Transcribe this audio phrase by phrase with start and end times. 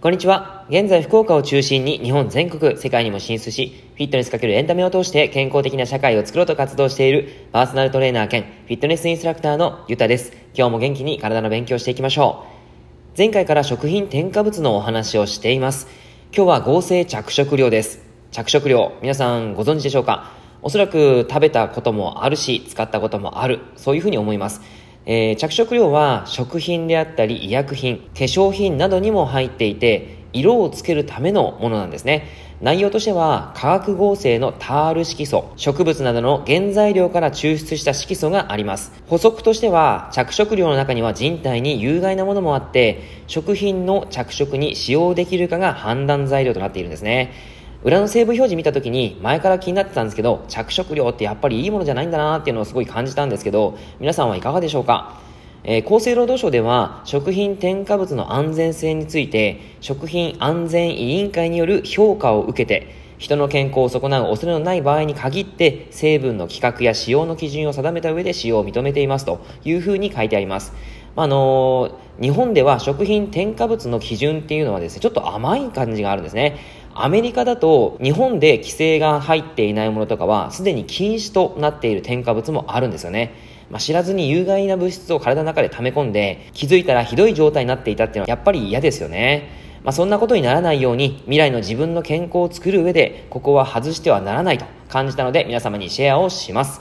[0.00, 0.64] こんにちは。
[0.70, 10.32] 現在福岡を中心に日本全国、世界にも進出し、フィットネスかけるエンタメを通して健康的な社会を作ろうと活動しているパーソナルトレーナー兼フィットネスインストラクターのゆたです。
[10.54, 12.46] 今日も元気に体の勉強していきましょ
[13.14, 13.18] う。
[13.18, 15.86] 前回から食品添加物のお話をしています。
[16.34, 18.00] 今日は合成着色料です。
[18.30, 20.41] 着色料、皆さんご存知でしょうか？
[20.64, 23.58] おそらく食べたこともあるし、使ったこともある。
[23.74, 24.60] そういうふうに思います。
[25.04, 32.28] えー、着色料は食品であったり医薬品、化粧品などにも入っていて、色をつけるためのものなんですね。
[32.60, 38.92] 内容としては、化学合成のタール色素、植物などの原材料から抽出した色素があります。
[39.08, 47.32] 補足としては、着色料の中には人体に有害なものもあって、食品の着色に使用できるかが判断材料となっているんですね。
[47.84, 55.20] 裏の成分表示見た時に前から気になってたんですけど着色料ってやっぱりいいものじゃないんだなっていうのをすごい感じたんですけど皆さんはいかがでしょうか？
[55.64, 70.72] えー、厚生労働省では食品添加物の安全性について食品安全委員会による評価を受けて人の健康を損なう恐れのない場合に限って成分の規格や使用の基準を定めた上で使用を認めていますというふうに書いてあります。
[71.14, 76.58] あのー、日本では食品添加物の基準っていうのはですね、ちょっと甘い感じがあるんですね。
[76.94, 83.34] アメリカだと日本で規制が入っていないものとかはすでに禁止となっている添加物もあるんですよね。
[83.70, 89.48] まあ、知らずに有害な物質を体の中で溜め込んで気づいたらひどい状態になっていたっていうのはやっぱり嫌ですよね。
[89.82, 96.80] まあ、そんなことにならないように未来の自分の健康を作る上でここは外してはならないと感じたので皆様にシェアをします。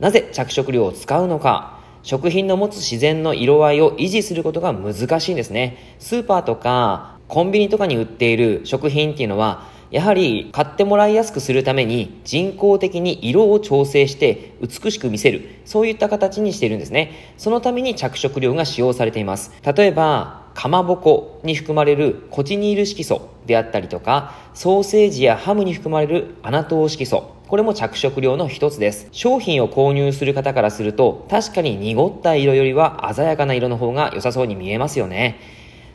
[0.00, 5.96] なぜ着色料を使うのか食品の持つ自然の色合いを維持することが難しいんですね。
[5.98, 15.48] スーパーとかコンビニとかに売っている食品っていうのはやはり買ってもらいやすくするために人工的に色を調整して美しく見せる。
[15.64, 17.12] そういった形にしているんですね。
[17.36, 19.52] そのために着色料が使用されています。
[19.62, 29.06] 例えばかまぼこに含まれるコチニール色素であったりとかソーセージやハムに含まれるアナトー色素これも着色料の一つです。
[29.12, 35.38] 商品を購入する方からすると確かに濁った色よりは鮮やかな色の方が良さそうに見えますよね。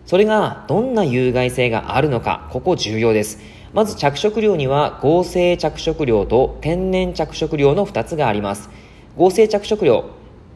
[0.10, 3.38] それがどんな有害性があるのかここ重要です。
[3.74, 8.72] まず着色料には合成着色料と天然着色料の2つがあります。
[9.18, 10.10] 合成着色料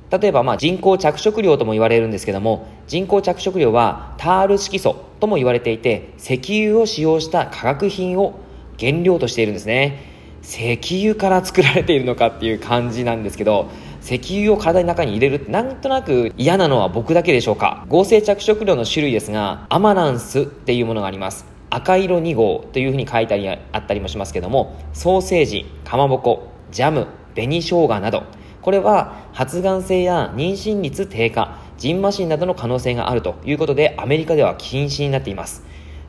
[0.10, 8.40] 例えばまあ人工着色料とも言われるんですけども人工着色料はタール色素とも言われていて石油を使用した化学品を
[8.80, 10.00] 原料としているんですね。
[10.42, 13.70] 石油から作られているのかっていう感じなんですけど
[14.04, 17.86] 石油を体の中に入れるなんとなく嫌なのは僕だけでしょうか。
[17.88, 21.46] 合成着色料の種類ですがアマランスっていうものがあります。
[21.70, 28.24] 赤色2号というふうに書いてあったりもしますけどもソーセージかまぼこジャム紅生姜など。
[28.62, 35.64] これは発がん性や妊娠率低下ジンマシンなどの可能性があるということでアメリカでは禁止になっています。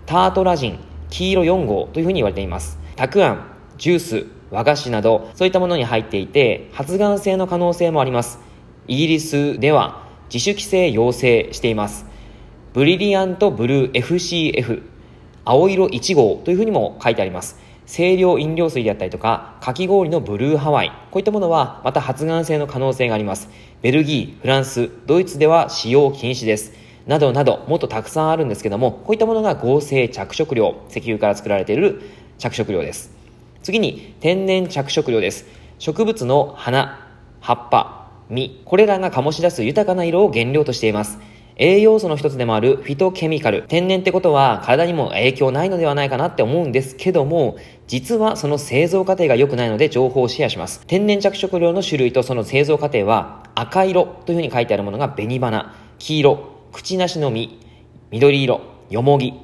[0.06, 0.78] タートラジン
[1.10, 2.78] 黄色4号というふうに言われています。
[2.96, 3.46] たくあん
[3.78, 8.38] ジュース和菓子などそういったものに入っていて発がん性の可能性もあります。
[8.86, 12.06] イギリスでは自主規制要請しています。
[12.72, 14.82] ブリリアントブルー FCF
[15.44, 17.58] 青色1号というふうにも書いてあります。
[17.86, 23.48] 清涼飲料水であったりとかかき氷のブルーハワイこういったものはまた発がん性の可能性があります。
[23.82, 26.72] ベルギーフランスドイツでは使用禁止です。
[27.06, 32.00] などなどもっとたくさんあるんですけどもこういったものが合成着色料石油から作られている
[32.38, 33.13] 着色料です。
[33.64, 35.46] 次に天然着色料です
[35.78, 37.08] 植物の花
[37.40, 41.18] 葉っぱ実これらが醸し出す豊かな色を原料としています
[41.56, 43.62] 栄養素の一つでもあるフィトケミカル。
[43.68, 50.82] 天然ってことは体にも影響ないのではないかなって思うんですけども、実はその製造過程が良くないので情報をシェアします。
[50.88, 56.38] 天然着色料の種類とその製造過程は赤色というふうに書いてあるものが紅花、黄色、
[56.72, 57.60] 口なしの実、
[58.10, 58.60] 緑色、
[58.90, 59.34] よもぎ、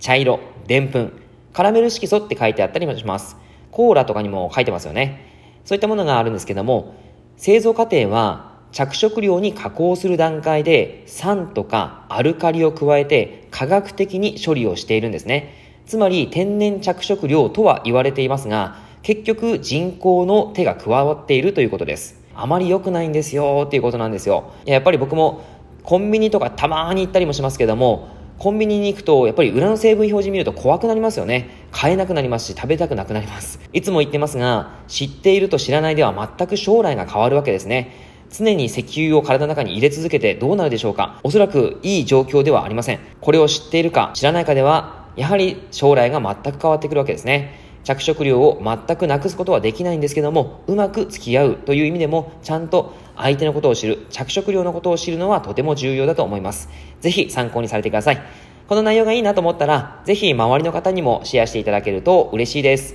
[0.00, 1.12] 茶色、でんぷん、
[1.52, 3.36] カラメル色素って書いてあったりもします。
[3.70, 5.26] コーラとかにも書いてますよね。
[5.64, 6.94] そういったものがあるんですけども、
[7.36, 15.54] 製造過程は着色料に加工する段階で酸とかアルカリを加えて科学的に処理をしているんですね。
[15.86, 22.20] つまり天然着色料とは言われていますが結局人工の手が加わっているということです。
[22.34, 24.52] あまり良くないんですよっていうことなんですよ。
[24.66, 25.42] やっぱり僕も
[25.82, 28.08] コンビニとかたまに行ったりもしますけども
[28.38, 31.59] コンビニに行くとやっぱり裏の成分表示見ると怖くなりますよね。
[31.72, 43.00] 買えなくなりますし食べたくなくなりますいつも言ってますが知っていると知らないでは全く将来が変わるわけですね常に石油を体の中に入れ続けてどうなるでしょうかおそらくいい状況ではありません。
[43.20, 47.58] これを知っているか知らないかでは、やはり将来が全く変わってくるわけですね。
[47.82, 56.68] 着色料を全くなくすことはできないんですけども、うまく付き合うという意味でも、ちゃんと相手のことを知る、着色料のことを知るのはとても重要だと思います。
[57.00, 58.22] ぜひ参考にされてください。
[58.70, 62.94] この内容がいいなと思ったら、ぜひ周りの方にもシェアしていただけると嬉しいです。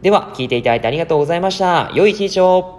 [0.00, 1.90] では、聞いていただいてありがとうございました。
[1.92, 2.77] 良い一日を